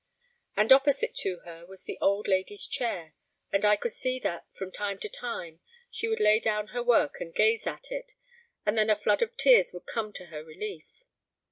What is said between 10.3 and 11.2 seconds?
her relief.